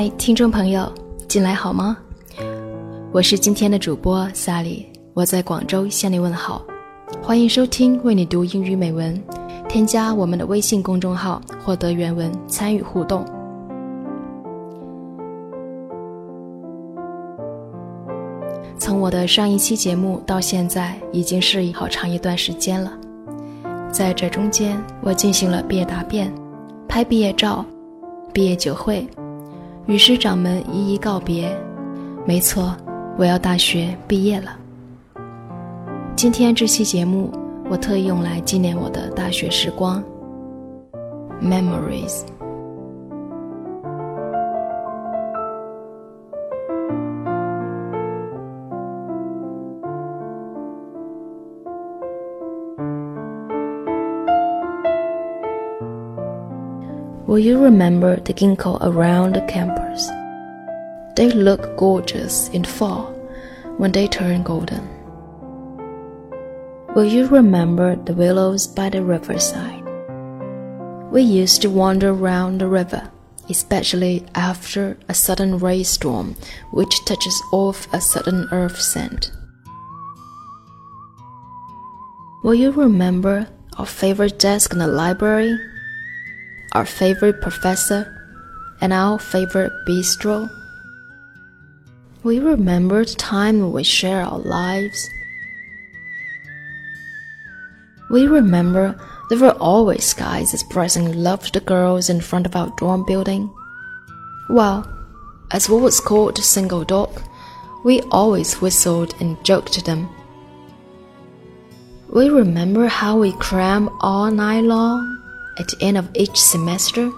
[0.00, 0.90] 嗨，听众朋友，
[1.28, 1.94] 进来好吗？
[3.12, 6.64] 我是今天的主播萨莉，我在广州向你问好，
[7.20, 9.22] 欢迎收听为你读英语美文。
[9.68, 13.22] 添加我们的微信公众号，获得原文，参与互动。
[18.78, 22.90] 从我的上一期节目到现在，已经是好长一段时间了。
[23.92, 26.32] 在这中间，我进行了毕业答辩、
[26.88, 27.62] 拍毕业照、
[28.32, 29.06] 毕业酒会，
[29.90, 31.50] 与师长们一一告别。
[32.24, 32.76] 没错，
[33.18, 34.56] 我要大学毕业了。
[36.14, 37.28] 今天这期节目，
[37.68, 40.00] 我特意用来纪念我的大学时光。
[41.42, 42.22] Memories。
[57.30, 60.08] Will you remember the ginkgo around the campus?
[61.14, 63.12] They look gorgeous in fall
[63.76, 64.82] when they turn golden.
[66.96, 69.84] Will you remember the willows by the riverside?
[71.12, 73.08] We used to wander round the river,
[73.48, 76.34] especially after a sudden rainstorm
[76.72, 79.30] which touches off a sudden earth scent.
[82.42, 83.46] Will you remember
[83.78, 85.56] our favorite desk in the library
[86.72, 88.06] our favorite professor,
[88.80, 90.48] and our favorite bistro?
[92.22, 95.08] We remember the time we shared our lives.
[98.10, 98.98] We remember
[99.28, 103.50] there were always guys expressing love to the girls in front of our dorm building.
[104.48, 104.86] Well,
[105.50, 107.22] as what was called single dog,
[107.84, 110.08] we always whistled and joked to them.
[112.12, 115.19] We remember how we crammed all night long
[115.60, 117.12] at the end of each semester.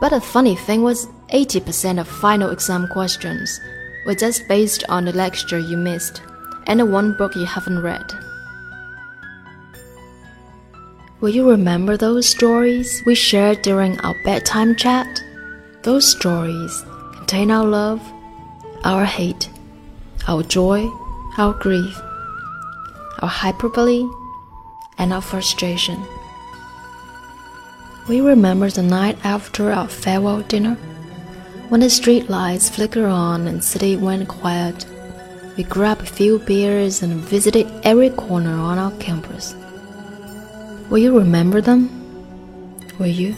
[0.00, 3.58] But the funny thing was, 80% of final exam questions
[4.06, 6.20] were just based on the lecture you missed
[6.66, 8.12] and the one book you haven't read.
[11.20, 15.22] Will you remember those stories we shared during our bedtime chat?
[15.82, 16.84] Those stories
[17.16, 18.02] contain our love,
[18.84, 19.48] our hate,
[20.28, 20.86] our joy,
[21.38, 21.98] our grief,
[23.20, 24.06] our hyperbole,
[24.98, 25.96] and our frustration.
[28.06, 30.74] We remember the night after our farewell dinner,
[31.70, 34.84] when the street lights flickered on and city went quiet.
[35.56, 39.54] We grabbed a few beers and visited every corner on our campus.
[40.90, 41.88] Will you remember them?
[42.98, 43.34] Will you?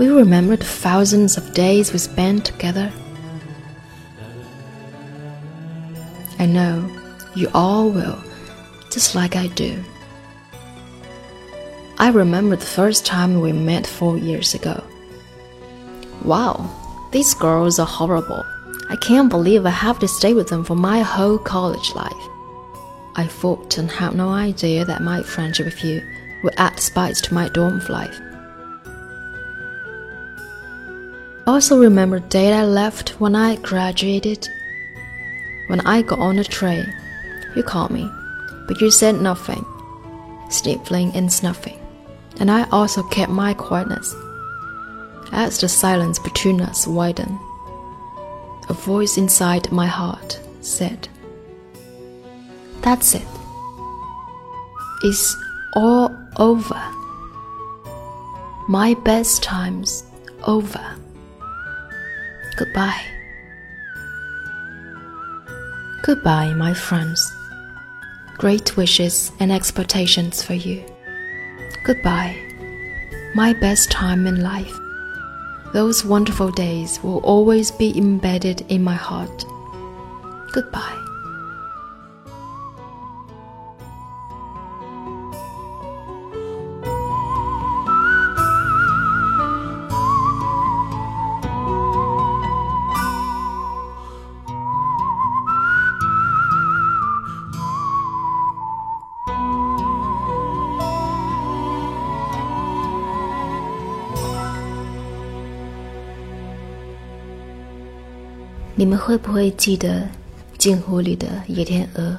[0.00, 2.90] You remember the thousands of days we spent together?
[6.38, 6.90] I know
[7.34, 8.18] you all will,
[8.90, 9.84] just like I do.
[11.96, 14.82] I remember the first time we met four years ago.
[16.24, 16.68] Wow,
[17.12, 18.44] these girls are horrible.
[18.88, 22.12] I can't believe I have to stay with them for my whole college life.
[23.14, 26.02] I thought and had no idea that my friendship with you
[26.42, 28.20] would add spice to my dorm life.
[31.46, 34.48] Also remember the day I left when I graduated.
[35.68, 36.92] When I got on the train,
[37.54, 38.10] you called me,
[38.66, 39.64] but you said nothing,
[40.50, 41.83] sniffling and snuffing
[42.40, 44.14] and I also kept my quietness.
[45.32, 47.38] As the silence between us widened,
[48.68, 51.08] a voice inside my heart said,
[52.82, 53.26] That's it.
[55.02, 55.36] It's
[55.74, 56.80] all over.
[58.68, 60.04] My best time's
[60.46, 60.96] over.
[62.56, 63.04] Goodbye.
[66.02, 67.32] Goodbye, my friends.
[68.38, 70.84] Great wishes and expectations for you.
[71.84, 72.34] Goodbye,
[73.34, 74.74] my best time in life.
[75.74, 79.44] Those wonderful days will always be embedded in my heart.
[80.54, 81.13] Goodbye.
[108.76, 110.02] 你们会不会记得
[110.58, 112.18] 镜湖里的野天鹅？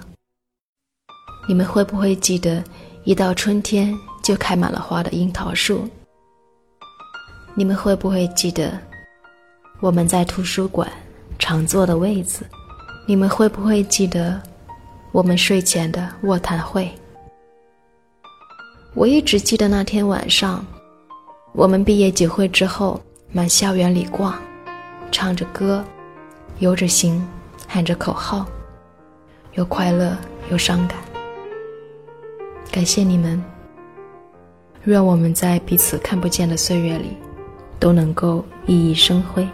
[1.50, 2.64] 你们会不会记得
[3.04, 3.94] 一到春天
[4.24, 5.86] 就开满了花的樱桃树？
[7.56, 8.80] 你们会不会记得
[9.82, 10.90] 我们在图书馆
[11.38, 12.46] 常坐的位子？
[13.06, 14.42] 你们会不会记得
[15.12, 16.90] 我们睡前的卧谈会？
[18.94, 20.66] 我一直记得那天晚上，
[21.52, 23.02] 我们毕业酒会之后。
[23.32, 24.34] 满校园里逛，
[25.12, 25.84] 唱着歌，
[26.60, 27.22] 游着行，
[27.68, 28.46] 喊着口号，
[29.54, 30.18] 又快乐，
[30.50, 30.98] 又伤感。
[32.72, 33.44] 感谢你们，
[34.86, 37.18] 愿我们在彼此看不见的岁月里，
[37.80, 39.48] 都能够熠熠生辉。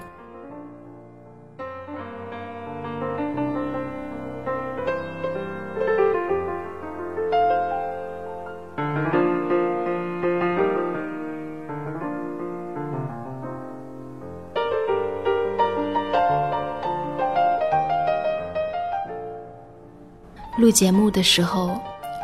[20.72, 21.80] 节目的时候，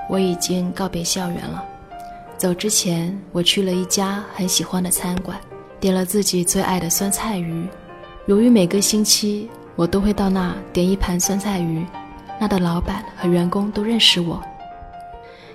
[0.09, 1.63] 我已经告别校园了。
[2.37, 5.39] 走之前，我去了一家很喜欢的餐馆，
[5.79, 7.67] 点了自己最爱的酸菜鱼。
[8.27, 11.85] 由于每个星期我都会到那点一盘酸菜鱼，
[12.39, 14.41] 那的老板和员工都认识我。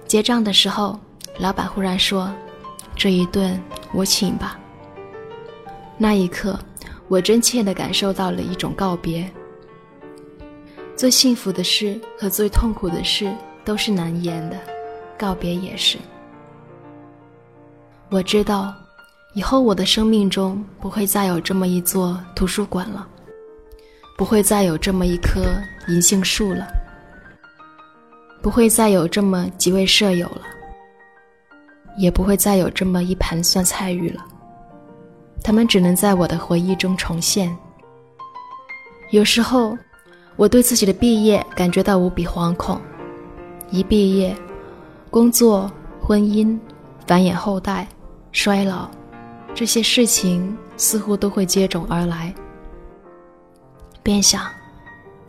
[0.07, 0.99] 结账的时候，
[1.39, 2.33] 老板忽然说
[2.97, 3.61] ：“这一顿
[3.93, 4.59] 我请吧。”
[5.97, 6.59] 那一刻，
[7.09, 9.31] 我真切地感受到了一种告别。
[11.03, 13.35] 最幸福的事和最痛苦的事
[13.65, 14.57] 都是难言的，
[15.19, 15.99] 告别也是。
[18.09, 18.73] 我知道，
[19.35, 23.05] 以后我的生命中不会再有这么一座图书馆了，
[24.17, 25.41] 不会再有这么一棵
[25.89, 26.69] 银杏树了，
[28.41, 30.43] 不会再有这么几位舍友了，
[31.99, 34.25] 也不会再有这么一盘酸菜鱼了。
[35.43, 37.53] 他们只能在我的回忆中重现。
[39.11, 39.77] 有时候。
[40.37, 42.81] 我对自己的毕业感觉到无比惶恐，
[43.71, 44.37] 一毕业，
[45.11, 45.71] 工作、
[46.01, 46.59] 婚姻、
[47.07, 47.87] 繁衍后代、
[48.33, 48.89] 衰老，
[49.55, 52.35] 这些事情似乎都会接踵而来。
[54.03, 54.47] 便想，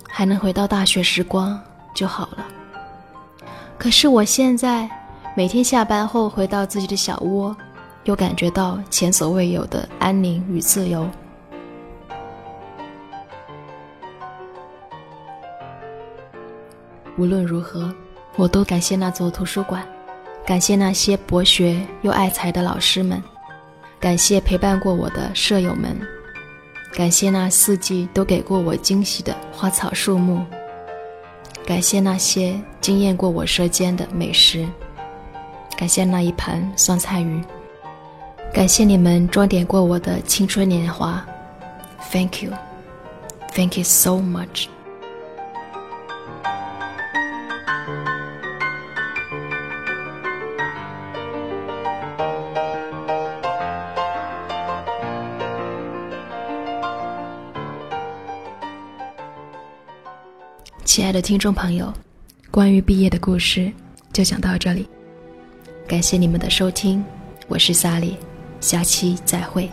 [0.07, 1.59] 还能回到大学时光
[1.93, 2.47] 就好了。
[3.77, 4.89] 可是我现在
[5.35, 7.55] 每天下班后回到自己的小窝，
[8.05, 11.07] 又感觉到前所未有的安宁与自由。
[17.17, 17.93] 无论如何，
[18.35, 19.87] 我都感谢那座图书馆，
[20.45, 23.21] 感谢那些博学又爱才的老师们，
[23.99, 25.99] 感谢陪伴过我的舍友们，
[26.93, 30.43] 感谢那四季都给过我惊喜的花草树木，
[31.65, 34.67] 感谢那些惊艳过我舌尖的美食，
[35.77, 37.41] 感谢那一盘酸菜鱼，
[38.51, 41.23] 感谢你们装点过我的青春年华。
[42.11, 42.51] Thank you,
[43.53, 44.72] thank you so much.
[60.93, 61.91] 亲爱的听众朋友，
[62.51, 63.73] 关于毕业的故事
[64.11, 64.87] 就讲到这里，
[65.87, 67.03] 感谢你们的收听，
[67.47, 68.15] 我是萨莉，
[68.61, 69.67] 下期再会。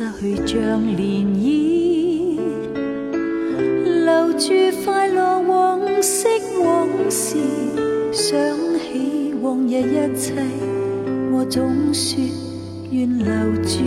[0.00, 2.38] 失去像涟漪，
[4.06, 4.48] 留住
[4.82, 6.26] 快乐往昔
[6.64, 7.36] 往事，
[8.10, 8.32] 想
[8.78, 10.32] 起往日一切，
[11.30, 12.18] 我总说
[12.90, 13.26] 愿留
[13.62, 13.84] 住。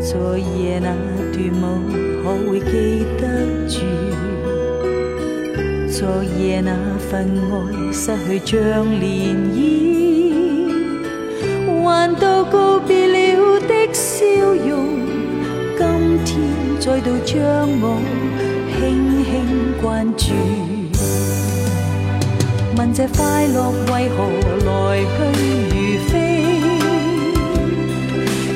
[0.00, 0.92] 昨夜那
[1.32, 1.80] 段梦
[2.24, 3.24] 可会记得
[3.68, 3.78] 住？
[5.88, 8.10] 昨夜那份爱失
[8.44, 9.92] 去像涟漪。
[12.02, 12.91] 难道告别
[13.92, 14.96] 笑容，
[15.76, 16.38] 今天
[16.80, 17.36] 再度将
[17.80, 17.84] 我
[18.78, 19.30] 轻轻
[19.82, 20.32] 关注？
[22.76, 24.16] 问这快乐为何
[24.64, 24.70] 来
[25.14, 25.18] 去
[25.68, 25.74] 如
[26.08, 26.12] 飞？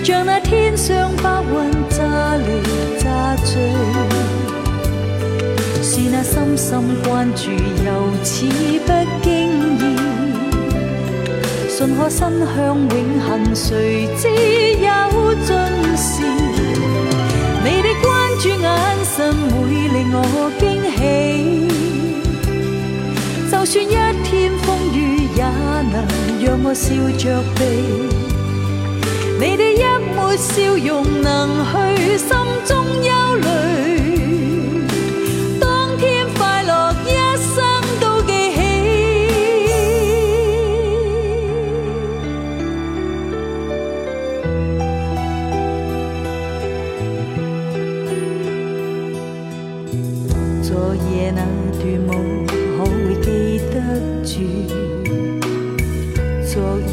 [0.03, 1.55] 像那天上白云
[1.91, 1.97] 乍
[2.37, 2.45] 离
[2.99, 3.05] 乍
[3.45, 3.53] 聚，
[5.83, 7.51] 是那深深关注，
[7.85, 7.91] 又
[8.25, 8.47] 似
[8.87, 9.46] 不经意。
[11.87, 14.89] 顺可伸向永恒，谁知有
[15.45, 15.55] 尽
[15.97, 16.21] 时？
[17.63, 18.67] 你的关注眼
[19.05, 19.15] 神
[19.53, 19.57] 会
[19.93, 20.99] 令我惊喜，
[23.49, 24.99] 就算一天风雨
[25.37, 25.45] 也
[25.93, 25.95] 能
[26.45, 27.61] 让我笑着避。
[29.39, 29.85] 你的一
[30.17, 30.53] 抹笑
[30.85, 32.29] 容能去心
[32.65, 32.75] 中
[33.05, 33.96] 忧虑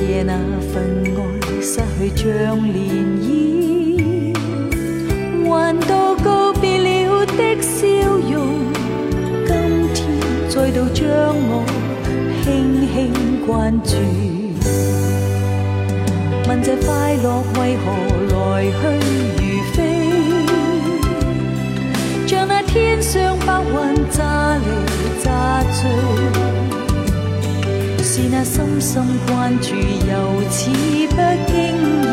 [0.09, 0.33] 夜那。
[0.73, 1.21] 份爱
[1.71, 2.71] 失去像涟
[3.21, 4.33] 漪，
[5.47, 7.85] 还到告别了的笑
[8.17, 8.33] 容，
[9.45, 9.51] 今
[9.93, 10.01] 天
[10.49, 11.63] 再度将我
[12.43, 12.91] 轻轻
[13.45, 13.93] 关注。
[16.47, 17.85] 问这快乐为何
[18.33, 18.33] 来
[18.71, 18.81] 去
[19.37, 19.41] 如
[19.73, 19.77] 飞？
[22.25, 23.73] 像那天上白云
[24.09, 24.65] 乍离
[25.23, 25.27] 乍
[25.71, 25.81] 聚，
[28.15, 30.69] 是那深深关注，又似
[31.09, 31.15] 不
[31.47, 31.57] 经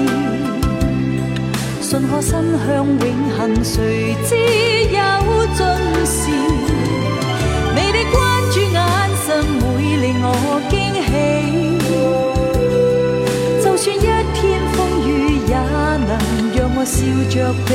[0.01, 0.09] 意。
[1.83, 2.33] 顺河伸
[2.67, 2.97] 向永
[3.37, 4.35] 恒，谁知
[4.95, 4.99] 有
[5.55, 5.61] 尽
[6.07, 6.31] 时？
[7.75, 8.17] 你的关
[8.51, 8.81] 注眼
[9.27, 9.29] 神
[9.61, 9.69] 会
[10.01, 10.27] 令我
[10.71, 10.73] 惊
[11.05, 11.07] 喜。
[13.63, 14.41] 就算一天
[14.73, 15.09] 风雨，
[15.49, 15.53] 也
[16.09, 16.11] 能
[16.57, 16.97] 让我笑
[17.29, 17.71] 着避。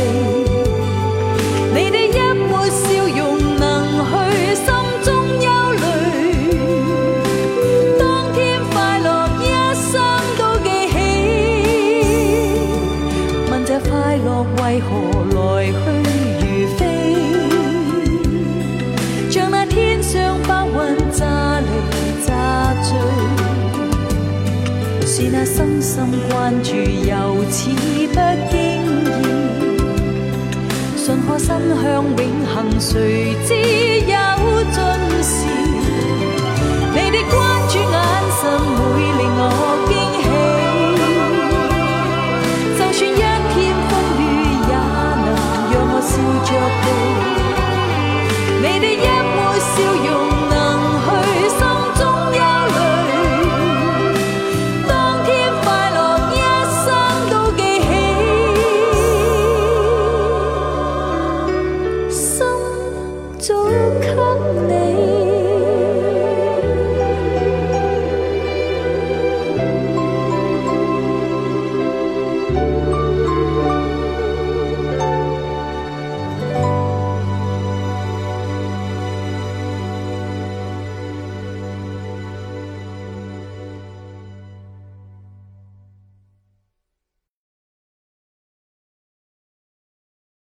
[19.70, 21.68] 天上白云乍离
[22.26, 22.90] 乍聚
[25.06, 27.70] 是那深深关注由此
[28.10, 28.20] 不
[28.52, 28.58] 经
[29.06, 29.24] 意。
[30.98, 34.16] 信可心向永恒谁知有
[34.72, 34.78] 尽
[35.24, 35.46] 时
[36.94, 37.55] 你的关